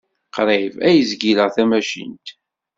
Qrib 0.35 0.75
ay 0.87 0.99
zgileɣ 1.09 1.49
tamacint. 1.55 2.27